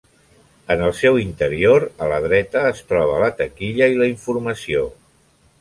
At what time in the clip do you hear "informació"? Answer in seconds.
4.17-4.91